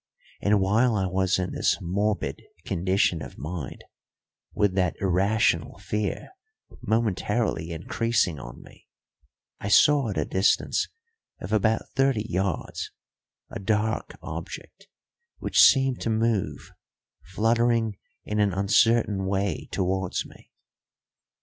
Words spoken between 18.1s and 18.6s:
in an